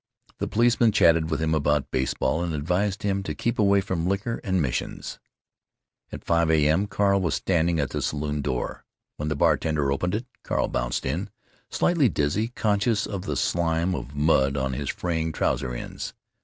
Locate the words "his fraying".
14.73-15.33